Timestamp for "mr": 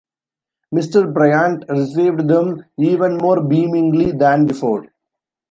0.73-1.13